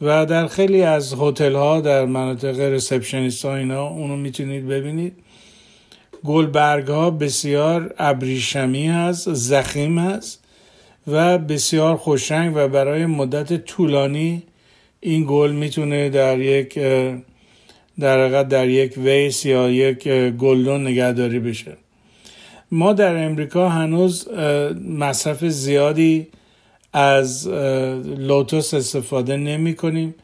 و 0.00 0.26
در 0.26 0.46
خیلی 0.46 0.82
از 0.82 1.14
هتل 1.18 1.54
ها 1.54 1.80
در 1.80 2.04
مناطق 2.06 2.60
ریسپشنیست 2.60 3.44
ها 3.44 3.56
اینا 3.56 3.88
اونو 3.88 4.16
می‌تونید 4.16 4.68
ببینید. 4.68 5.12
گلبرگ 6.24 6.88
ها 6.88 7.10
بسیار 7.10 7.94
ابریشمی 7.98 8.86
هست 8.86 9.34
زخیم 9.34 9.98
هست 9.98 10.44
و 11.06 11.38
بسیار 11.38 11.96
خوشرنگ 11.96 12.52
و 12.56 12.68
برای 12.68 13.06
مدت 13.06 13.64
طولانی 13.64 14.42
این 15.00 15.24
گل 15.28 15.52
می‌تونه 15.52 16.08
در 16.08 16.38
یک 16.38 16.78
در 18.00 18.42
در 18.42 18.68
یک 18.68 18.94
vase 18.96 19.46
یا 19.46 19.70
یک 19.70 20.08
گلدون 20.28 20.86
نگهداری 20.86 21.38
بشه. 21.38 21.76
ما 22.70 22.92
در 22.92 23.24
امریکا 23.24 23.68
هنوز 23.68 24.28
مصرف 24.88 25.44
زیادی 25.44 26.26
از 26.92 27.48
لوتوس 27.48 28.74
استفاده 28.74 29.36
نمی 29.36 29.74
کنیم. 29.74 30.14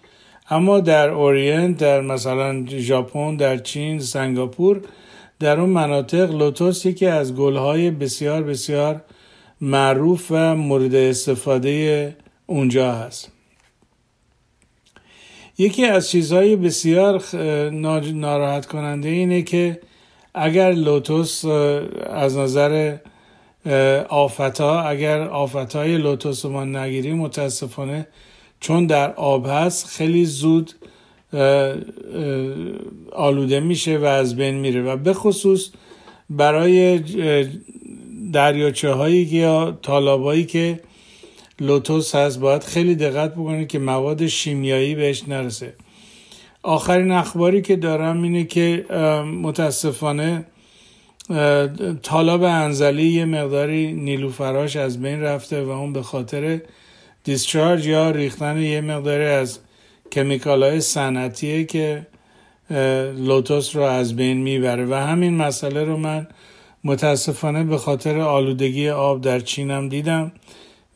اما 0.50 0.80
در 0.80 1.09
Orient 1.08 1.76
در 1.76 2.00
مثلا 2.00 2.66
ژاپن 2.66 3.37
در 3.37 3.57
چین 3.59 4.00
سنگاپور 4.00 4.80
در 5.40 5.61
اون 5.61 5.70
مناطق 5.70 6.35
لوتوس 6.35 6.87
یکی 6.87 7.07
از 7.07 7.35
گلهای 7.35 7.90
بسیار 7.90 8.42
بسیار 8.42 9.02
معروف 9.61 10.26
و 10.30 10.54
مورد 10.54 10.94
استفاده 10.94 12.16
اونجا 12.46 12.92
هست. 12.92 13.33
یکی 15.59 15.85
از 15.85 16.11
چیزهای 16.11 16.57
بسیار 16.57 17.22
ناراحت 18.12 18.66
کننده 18.66 19.09
اینه 19.09 19.42
که 19.42 19.80
اگر 20.34 20.72
لوتوس 20.72 21.44
از 21.44 22.36
نظر 22.36 22.96
آفتا 24.08 24.80
اگر 24.80 25.20
آفتهای 25.28 25.96
لوتوس 25.98 26.44
ما 26.44 26.64
نگیریم 26.64 27.16
متاسفانه 27.16 28.06
چون 28.60 28.86
در 28.86 29.12
آب 29.14 29.46
هست 29.48 29.86
خیلی 29.86 30.24
زود 30.24 30.72
آلوده 33.12 33.60
میشه 33.60 33.98
و 33.98 34.04
از 34.04 34.36
بین 34.36 34.54
میره. 34.54 34.82
و 34.82 34.96
به 34.96 35.14
خصوص 35.14 35.70
برای 36.30 36.98
دریاچه 38.32 38.92
هایی 38.92 39.22
یا 39.22 39.78
تالابایی 39.82 40.44
که 40.44 40.80
لوتوس 41.60 42.14
هست 42.14 42.40
باید 42.40 42.64
خیلی 42.64 42.94
دقت 42.94 43.32
بکنید 43.32 43.68
که 43.68 43.78
مواد 43.78 44.26
شیمیایی 44.26 44.94
بهش 44.94 45.28
نرسه. 45.28 45.74
آخرین 46.64 47.12
اخباری 47.12 47.62
که 47.62 47.77
دارم 47.77 48.22
اینه 48.22 48.44
که 48.44 48.87
متاسفانه 49.42 50.44
طالاب 52.03 52.42
انزلی 52.42 53.07
یه 53.07 53.24
مقداری 53.24 53.92
نیلوفراش 53.92 54.77
از 54.77 55.03
بین 55.03 55.20
رفته 55.20 55.64
و 55.64 55.70
اون 55.70 55.92
به 55.92 56.03
خاطر 56.03 56.61
دیسچارج 57.24 57.87
یا 57.87 58.11
ریختن 58.11 58.59
یه 58.59 58.81
مقداری 58.81 59.24
از 59.24 59.59
کمیکال 60.12 60.62
های 60.62 60.81
صنعتیه 60.81 61.64
که 61.64 62.07
لوتوس 63.16 63.77
رو 63.77 63.83
از 63.83 64.16
بین 64.16 64.37
می‌بره. 64.37 64.87
و 64.87 64.94
همین 64.94 65.37
مسئله 65.37 65.85
رو 65.85 65.96
من 65.96 66.27
متاسفانه 66.85 67.64
به 67.64 67.79
خاطر 67.79 68.20
آلودگی 68.20 68.88
آب 68.88 69.20
در 69.20 69.40
چینم 69.40 69.88
دیدم 69.88 70.33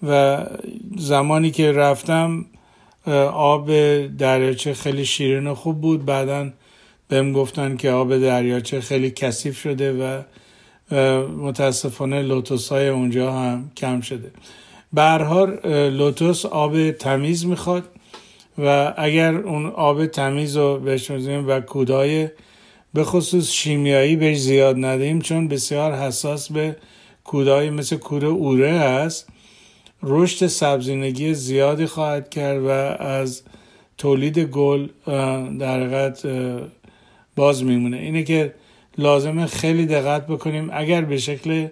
و 0.03 0.39
زمانی 0.99 1.51
که 1.51 1.73
رفتم 1.73 2.47
آب 3.33 3.71
دریاچه 4.07 4.75
خیلی 4.75 5.05
شیرین 5.05 5.47
و 5.47 5.55
خوب 5.55 5.81
بود. 5.81 6.05
بعدا 6.05 6.51
بهم 7.09 7.33
گفتن 7.33 7.77
که 7.77 7.91
آب 7.91 8.19
دریاچه 8.19 8.81
خیلی 8.81 9.11
کثیف 9.11 9.61
شده 9.61 9.93
و 9.93 10.23
متاسفانه 11.27 12.23
لوتوس 12.23 12.69
های 12.69 12.89
اونجا 12.89 13.33
هم 13.33 13.71
کم 13.77 14.01
شده. 14.01 14.31
برهار 14.93 15.67
لوتوس 15.89 16.47
آب 16.47 16.91
تمیز 16.91 17.47
می‌خواد 17.47 17.85
و 18.59 18.95
اگر 18.97 19.35
اون 19.35 19.67
آب 19.67 20.07
تمیز 20.07 20.57
رو 20.57 20.79
بهش 20.79 21.11
و 21.11 21.61
کودای 21.61 22.29
به 22.95 23.05
خصوص 23.05 23.51
شیمیایی 23.51 24.17
بهش 24.17 24.39
زیاد 24.39 24.77
ندهیم 24.79 25.21
چون 25.21 25.49
بسیار 25.49 25.95
حساس 25.95 26.53
به 26.53 26.77
کودایی 27.25 27.71
مثل 27.71 27.97
کود 27.97 28.25
اوره 28.25 28.73
هست. 28.73 29.29
رشد 30.03 30.47
سبزینگی 30.47 31.35
زیادی 31.35 31.87
خواهد 31.87 32.31
کرد 32.31 32.63
و 32.63 32.69
از 33.03 33.43
تولید 33.99 34.39
گل 34.39 34.89
در 35.59 35.81
حقیقت 35.81 36.27
باز 37.37 37.65
میمونه. 37.65 37.97
اینه 37.97 38.23
که 38.23 38.55
لازمه 38.99 39.47
خیلی 39.47 39.87
دقت 39.87 40.27
بکنیم. 40.27 40.71
اگر 40.73 41.01
به 41.01 41.19
شکل 41.19 41.69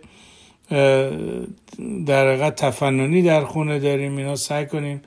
در 2.07 2.29
حقیقت 2.29 2.55
تفننی 2.55 3.23
در 3.23 3.45
خونه 3.45 3.79
داریم 3.79 4.17
اینا 4.17 4.37
سعی 4.37 4.67
کنیم. 4.67 5.03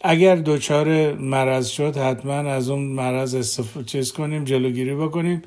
اگر 0.00 0.36
دچار 0.36 1.12
مرض 1.12 1.68
شد 1.68 1.96
حتما 1.96 2.32
از 2.32 2.70
اون 2.70 2.82
مرض 2.82 3.34
استفاده 3.34 3.86
چیز 3.86 4.12
کنیم 4.12 4.44
جلوگیری 4.44 4.94
بکنیم. 4.94 5.42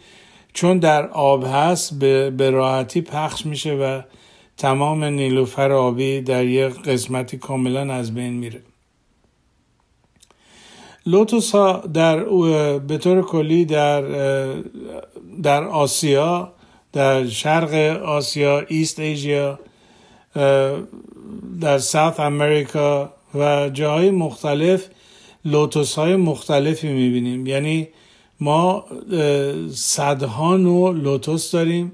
چون 0.54 0.78
در 0.78 1.08
آب 1.08 1.46
هست 1.54 2.00
به 2.00 2.50
راحتی 2.50 3.02
پخش 3.02 3.46
میشه 3.46 3.74
و 3.74 4.02
تمام 4.60 5.04
نیلوفر 5.04 5.72
آبی 5.72 6.22
در 6.22 6.46
یک 6.46 6.74
قسمتی 6.74 7.38
کاملا 7.38 7.94
از 7.94 8.14
بین 8.14 8.34
میره. 8.34 8.62
لوتوس 11.06 11.52
ها 11.52 11.78
در 11.78 12.24
به 12.80 12.98
طور 12.98 13.22
کلی 13.22 13.66
در 13.66 14.02
در 15.44 15.64
آسیا 15.64 16.54
در 16.94 17.28
شرق 17.28 17.74
آسیا 18.04 18.60
ایست 18.60 19.00
ایژیا 19.00 19.60
در 21.62 21.78
ساوت 21.78 22.20
امریکا 22.20 23.14
و 23.36 23.70
جاهای 23.70 24.12
مختلف 24.12 24.90
لوتوس 25.46 25.96
های 25.96 26.16
مختلفی 26.16 26.88
می‌بینیم. 26.88 27.48
یعنی 27.48 27.88
ما 28.40 28.86
صدها 29.74 30.58
نوع 30.58 30.94
لوتوس 30.94 31.52
داریم. 31.52 31.92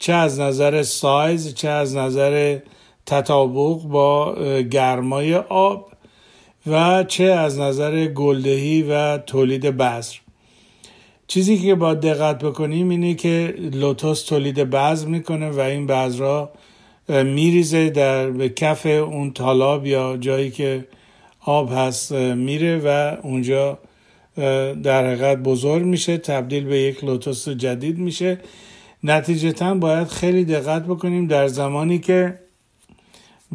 چه 0.00 0.12
از 0.12 0.40
نظر 0.40 0.82
سایز 0.82 1.54
چه 1.54 1.68
از 1.68 1.96
نظر 1.96 2.58
تطابق 3.06 3.82
با 3.82 4.34
گرمای 4.70 5.34
آب 5.34 5.90
و 6.66 7.04
چه 7.04 7.24
از 7.24 7.58
نظر 7.58 8.06
گلدهی 8.06 8.82
و 8.82 9.18
تولید 9.18 9.64
بذر. 9.76 10.16
چیزی 11.26 11.58
که 11.58 11.74
باید 11.74 12.00
دقت 12.00 12.44
بکنیم 12.44 12.88
اینه 12.88 13.14
که 13.14 13.54
لوتوس 13.72 14.22
تولید 14.22 14.70
بذر 14.70 15.06
می‌کنه 15.06 15.50
و 15.50 15.60
این 15.60 15.86
بذرها 15.86 16.50
میریزه 17.08 17.90
در 17.90 18.30
به 18.30 18.48
کف 18.48 18.86
اون 18.86 19.32
تالاب 19.32 19.86
یا 19.86 20.16
جایی 20.16 20.50
که 20.50 20.86
آب 21.40 21.72
هست 21.72 22.12
میره 22.12 22.78
و 22.84 23.16
اونجا 23.22 23.78
در 24.82 25.06
حقیقت 25.06 25.38
بزرگ 25.38 25.84
میشه 25.84 26.18
تبدیل 26.18 26.64
به 26.64 26.78
یک 26.78 27.04
لوتوس 27.04 27.48
جدید 27.48 27.98
میشه. 27.98 28.38
نتیجتا 29.04 29.74
باید 29.74 30.08
خیلی 30.08 30.44
دقت 30.44 30.82
بکنیم 30.84 31.26
در 31.26 31.48
زمانی 31.48 31.98
که 31.98 32.38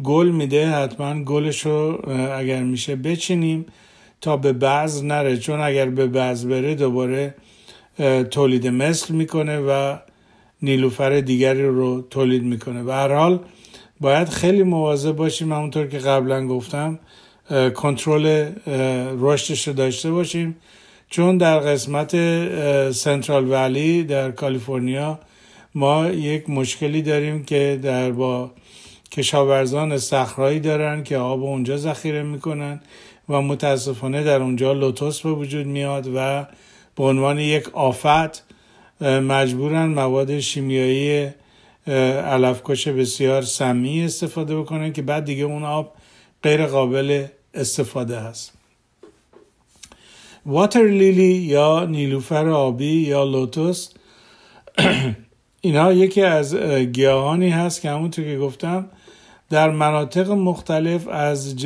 گل 0.04 0.28
میده 0.28 0.70
حتما 0.70 1.24
گلش 1.24 1.60
رو 1.66 2.08
اگر 2.34 2.62
میشه 2.62 2.96
بچینیم 2.96 3.66
تا 4.20 4.36
به 4.36 4.52
بعض 4.52 5.04
نره. 5.04 5.36
چون 5.36 5.60
اگر 5.60 5.86
به 5.86 6.06
بعض 6.06 6.46
بره 6.46 6.74
دوباره 6.74 7.34
تولید 8.30 8.66
مثل 8.66 9.14
می‌کنه 9.14 9.58
و 9.58 9.96
نیلوفر 10.62 11.20
دیگری 11.20 11.66
رو 11.66 12.02
تولید 12.10 12.42
می‌کنه. 12.42 12.82
و 12.82 12.90
هر 12.90 13.14
حال 13.14 13.40
باید 14.00 14.28
خیلی 14.28 14.62
مواظب 14.62 15.12
باشیم. 15.12 15.52
همونطور 15.52 15.86
که 15.86 15.98
قبلا 15.98 16.46
گفتم 16.46 16.98
کنترل 17.74 18.50
رشدش 19.20 19.68
رو 19.68 19.74
داشته 19.74 20.10
باشیم. 20.10 20.56
چون 21.10 21.38
در 21.38 21.58
قسمت 21.58 22.12
سنترال 22.92 23.50
ولی 23.50 24.04
در 24.04 24.30
کالیفرنیا 24.30 25.18
ما 25.76 26.08
یک 26.08 26.50
مشکلی 26.50 27.02
داریم 27.02 27.44
که 27.44 27.80
در 27.82 28.10
با 28.10 28.50
کشاورزان 29.12 29.98
صخرایی 29.98 30.60
دارن 30.60 31.02
که 31.02 31.16
آب 31.16 31.42
اونجا 31.42 31.76
ذخیره 31.76 32.22
می‌کنن 32.22 32.80
و 33.28 33.42
متاسفانه 33.42 34.22
در 34.22 34.42
اونجا 34.42 34.72
لوتوس 34.72 35.20
به 35.20 35.30
وجود 35.30 35.66
میاد 35.66 36.10
و 36.14 36.46
به 36.96 37.04
عنوان 37.04 37.38
یک 37.38 37.68
آفت 37.68 38.44
مجبورن 39.00 39.86
مواد 39.86 40.40
شیمیایی 40.40 41.30
علفکش 41.86 42.88
بسیار 42.88 43.42
سمی 43.42 44.04
استفاده 44.04 44.56
بکنن 44.56 44.92
که 44.92 45.02
بعد 45.02 45.24
دیگه 45.24 45.44
اون 45.44 45.64
آب 45.64 45.92
غیر 46.42 46.66
قابل 46.66 47.24
استفاده 47.54 48.20
هست. 48.20 48.52
واتر 50.46 50.84
لیلی 50.84 51.34
یا 51.34 51.84
نیلوفر 51.84 52.48
آبی 52.48 52.92
یا 52.92 53.24
لوتوس 53.24 53.88
اینها 55.66 55.92
یکی 55.92 56.22
از 56.22 56.56
گیاهانی 56.92 57.50
هست 57.50 57.80
که 57.80 57.90
همونطور 57.90 58.24
که 58.24 58.38
گفتم 58.38 58.88
در 59.50 59.70
مناطق 59.70 60.30
مختلف 60.30 61.08
از 61.08 61.56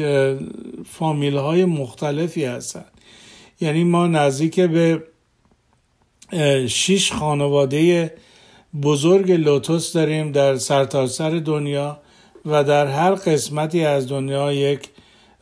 فامیل 0.86 1.36
های 1.36 1.64
مختلفی 1.64 2.44
هستند. 2.44 2.90
یعنی 3.60 3.84
ما 3.84 4.06
نزدیک 4.06 4.60
به 4.60 5.02
شش 6.68 7.12
خانواده 7.12 8.12
بزرگ 8.82 9.32
لوتوس 9.32 9.92
داریم 9.92 10.32
در 10.32 10.56
سرتاسر 10.56 11.30
سر 11.30 11.36
دنیا 11.36 11.98
و 12.46 12.64
در 12.64 12.86
هر 12.86 13.14
قسمتی 13.14 13.84
از 13.84 14.08
دنیا 14.08 14.52
یک 14.52 14.88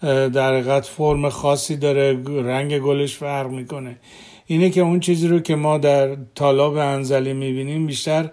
در 0.03 0.81
فرم 0.81 1.29
خاصی 1.29 1.77
داره 1.77 2.18
رنگ 2.27 2.79
گلش 2.79 3.16
فرق 3.16 3.51
می‌کنه. 3.51 3.97
اینه 4.51 4.71
که 4.71 4.81
اون 4.81 5.01
چیزی 5.01 5.29
رو 5.29 5.39
که 5.41 5.55
ما 5.57 5.79
در 5.79 6.17
طالاب 6.35 6.77
انزلی 6.77 7.33
می‌بینیم 7.33 7.87
بیشتر 7.87 8.31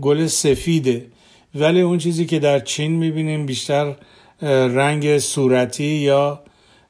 گل 0.00 0.26
سفیده. 0.26 1.06
ولی 1.54 1.80
اون 1.80 1.98
چیزی 1.98 2.26
که 2.26 2.38
در 2.38 2.58
چین 2.60 2.92
می‌بینیم 2.92 3.46
بیشتر 3.46 3.94
رنگ 4.42 5.18
صورتی 5.18 5.84
یا 5.84 6.40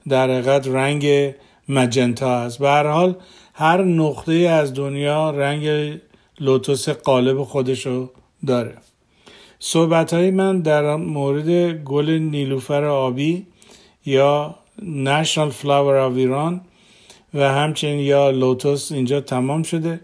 در 0.09 0.31
حقیقت 0.31 0.69
رنگ 0.69 1.35
magenta 1.69 2.31
است 2.31 2.59
به 2.59 2.69
هر 2.69 2.87
حال 2.87 3.17
هر 3.55 3.83
نقطه 3.85 4.33
از 4.33 4.75
دنیا 4.75 5.31
رنگ 5.31 5.99
لوتوس 6.41 6.89
قالب 6.89 7.43
خودشو 7.43 8.11
داره. 8.47 8.75
صحبت 9.59 10.15
های 10.15 10.31
من 10.31 10.61
در 10.61 10.97
مورد 10.97 11.73
گل 11.83 12.11
نیلوفر 12.11 12.85
آبی 12.85 13.47
یا 14.07 14.55
national 14.83 15.51
flower 15.51 15.97
of 15.97 16.17
Iran 16.17 16.61
و 17.35 17.53
همچنین 17.53 17.99
یا 17.99 18.31
لوتوس 18.31 18.93
اینجا 18.93 19.21
تمام 19.21 19.63
شده. 19.63 20.01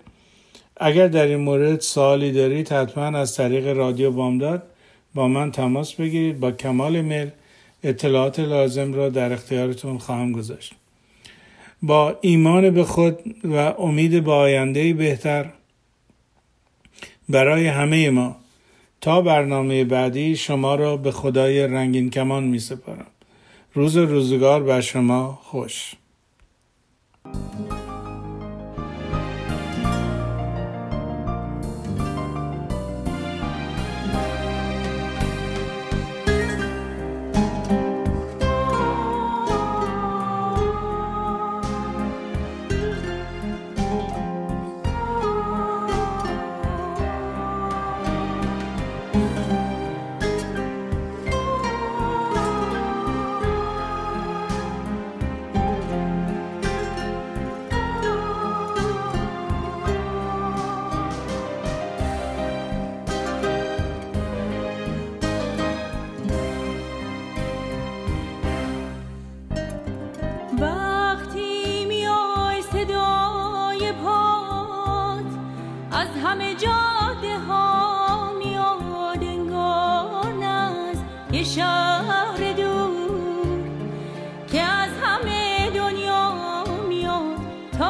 اگر 0.77 1.09
در 1.09 1.27
این 1.27 1.37
مورد 1.37 1.81
سوالی 1.81 2.33
دارید 2.33 2.73
حتما 2.73 3.19
از 3.19 3.37
طریق 3.37 3.67
رادیو 3.67 4.11
بامداد 4.11 4.63
با 5.15 5.29
من 5.29 5.53
تماس 5.53 5.95
بگیرید. 5.95 6.41
با 6.41 6.51
کمال 6.51 7.01
میل 7.01 7.31
اطلاعات 7.83 8.41
لازم 8.41 8.93
را 8.93 9.09
در 9.09 9.33
اختیارتون 9.33 9.99
خواهم 9.99 10.33
گذاشت. 10.33 10.73
با 11.83 12.19
ایمان 12.21 12.71
به 12.71 12.85
خود 12.85 13.19
و 13.45 13.57
امید 13.57 14.25
به 14.25 14.33
آینده 14.33 14.93
بهتر 14.93 15.51
برای 17.29 17.67
همه 17.67 18.11
ما 18.11 18.37
تا 19.01 19.21
برنامه 19.21 19.85
بعدی 19.85 20.37
شما 20.37 20.75
را 20.75 20.97
به 20.97 21.11
خدای 21.11 21.67
رنگین 21.67 22.11
کمان 22.11 22.45
می 22.45 22.59
سپارم. 22.59 23.07
روز 23.75 23.97
روزگار 23.97 24.63
بر 24.63 24.81
شما 24.81 25.39
خوش. 25.43 25.95
وقتی 27.27 27.94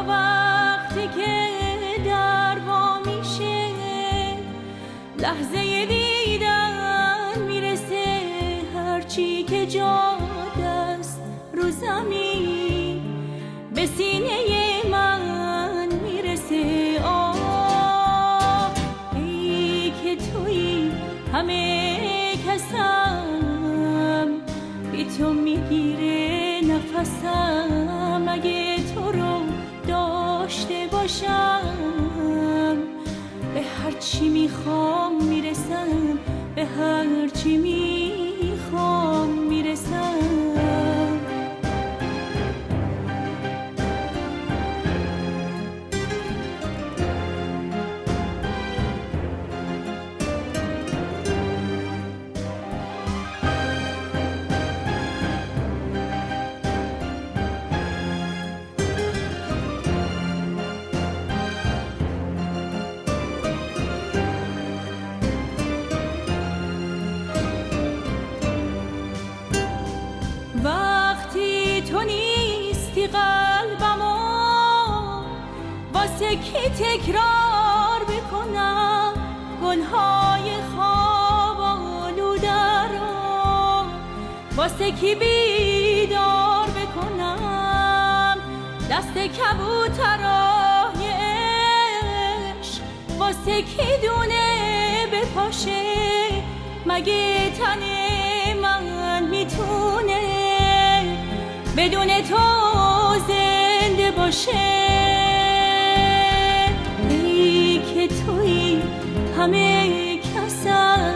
وقتی 0.03 1.09
که 1.17 1.37
در 2.05 2.59
وا 2.67 2.99
میشه 2.99 3.69
لحظه 5.19 5.87
دیدن 5.87 7.39
می‌رسه. 7.49 8.05
هرچی 8.75 9.43
که 9.43 9.67
جا 9.67 10.19
است 10.99 11.21
رو 11.53 11.71
زمین 11.71 13.03
به 13.75 13.87
سینه 13.87 14.89
من 14.91 15.89
می‌رسه. 16.05 17.01
آه 17.05 18.73
ای 19.17 19.93
که 20.05 20.17
توی 20.17 20.91
همه 21.33 22.37
کسم 22.49 23.25
بی 24.93 25.05
تو 25.05 25.33
می‌گیره 25.33 26.61
نفسم. 26.65 27.84
میشم 31.15 31.63
به 33.55 33.63
هر 33.63 33.93
چی 34.01 34.29
می‌خوام 34.29 35.25
می‌رسم 35.25 36.19
به 36.55 36.65
هر 36.65 37.29
چی 37.29 37.57
می 37.57 37.94
نیستی 73.15 73.79
قلبمو 73.79 74.15
واسه 75.93 76.37
کی 76.37 76.69
تکرار 76.69 78.05
بکنم 78.09 79.13
گلهای 79.63 80.51
خواب 80.77 81.61
آلوده 81.61 82.83
رو 82.83 83.85
واسه 84.57 84.91
کی 84.93 85.15
بیدار 85.15 86.69
بکنم 86.69 88.39
دست 88.91 89.19
کبوترای 89.19 91.07
عشق 92.61 92.83
واسه 93.19 93.63
کی 93.63 93.99
دونه 94.03 95.07
بپاشه؟ 95.13 95.83
مگه 96.87 97.51
تن 97.51 97.81
من 98.63 99.23
می‌تونه 99.23 100.21
بدون 101.77 102.23
تو 102.23 102.64
باشه. 104.35 104.51
ای 107.11 107.79
که 107.79 108.09
توی 108.09 108.83
همه 109.39 110.19
کسم 110.19 111.15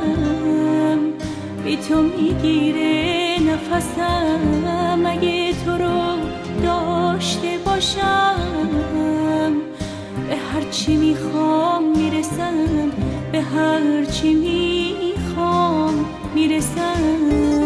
بی 1.64 1.76
تو 1.76 2.02
می‌گیره 2.02 3.36
نفسم. 3.40 5.06
اگه 5.06 5.52
تو 5.64 5.70
رو 5.70 6.18
داشته 6.62 7.58
باشم 7.64 8.36
به 10.28 10.36
هر 10.36 10.70
چی 10.70 10.96
می‌خوام 10.96 11.84
می‌رسم 11.98 12.92
به 13.32 13.40
هر 13.40 14.04
چی 14.04 14.34
می‌خوام 14.34 16.04
می‌رسم. 16.34 17.57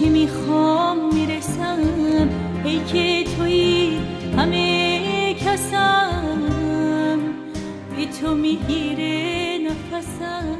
چی 0.00 0.08
می‌خوام 0.08 1.14
می‌رسم 1.14 1.78
ای 2.64 2.80
که 2.84 3.24
توی 3.36 3.98
همه 4.36 5.34
کسم. 5.34 6.38
بی 7.96 8.06
تو 8.06 8.34
می‌گیره 8.34 9.58
نفسم 9.58 10.58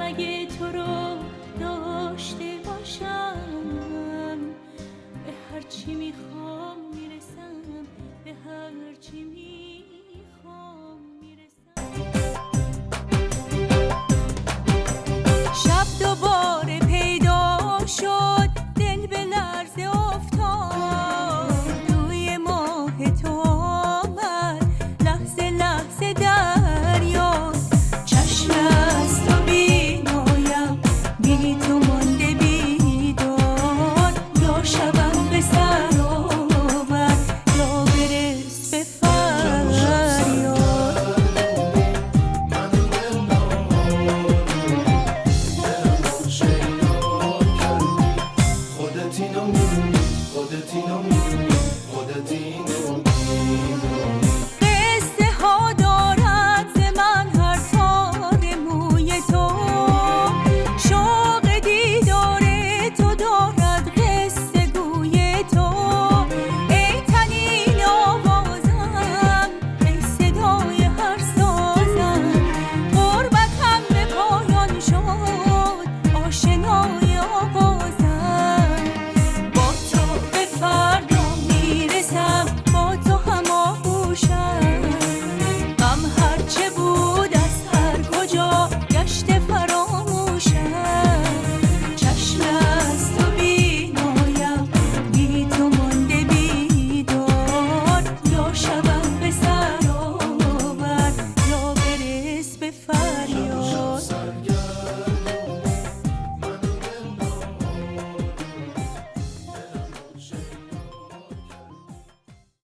اگه 0.00 0.46
تو 0.46 0.64
رو 0.64 1.16
داشته 1.60 2.58
باشم. 2.64 3.36
به 5.26 5.32
هر 5.52 5.60
چی 5.60 5.94
می‌خوام 5.94 5.94
می‌رسم 5.94 5.94
به 5.94 5.94
هر 5.94 5.94
چی 5.94 5.94
می‌خوام 5.94 6.45